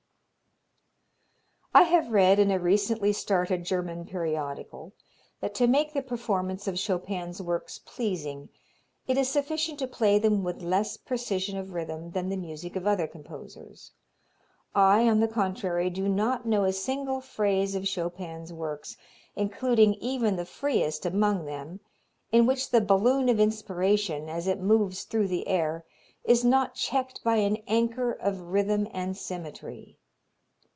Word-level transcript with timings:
I 1.73 1.83
have 1.83 2.11
read 2.11 2.37
in 2.37 2.51
a 2.51 2.59
recently 2.59 3.13
started 3.13 3.63
German 3.63 4.05
periodical 4.05 4.91
that 5.39 5.55
to 5.55 5.67
make 5.67 5.93
the 5.93 6.01
performance 6.01 6.67
of 6.67 6.75
Chopin's 6.77 7.41
works 7.41 7.79
pleasing 7.79 8.49
it 9.07 9.17
is 9.17 9.29
sufficient 9.29 9.79
to 9.79 9.87
play 9.87 10.19
them 10.19 10.43
with 10.43 10.61
less 10.61 10.97
precision 10.97 11.57
of 11.57 11.71
rhythm 11.71 12.11
than 12.11 12.27
the 12.27 12.35
music 12.35 12.75
of 12.75 12.85
other 12.85 13.07
composers. 13.07 13.93
I, 14.75 15.07
on 15.07 15.21
the 15.21 15.29
contrary, 15.29 15.89
do 15.89 16.09
not 16.09 16.45
know 16.45 16.65
a 16.65 16.73
single 16.73 17.21
phrase 17.21 17.73
of 17.73 17.87
Chopin's 17.87 18.51
works 18.51 18.97
including 19.37 19.93
even 19.95 20.35
the 20.35 20.45
freest 20.45 21.05
among 21.05 21.45
them 21.45 21.79
in 22.33 22.45
which 22.45 22.71
the 22.71 22.81
balloon 22.81 23.29
of 23.29 23.39
inspiration, 23.39 24.27
as 24.27 24.45
it 24.45 24.59
moves 24.59 25.05
through 25.05 25.29
the 25.29 25.47
air, 25.47 25.85
is 26.25 26.43
not 26.43 26.75
checked 26.75 27.23
by 27.23 27.37
an 27.37 27.59
anchor 27.65 28.11
of 28.11 28.41
rhythm 28.51 28.89
and 28.91 29.15
symmetry. 29.15 29.97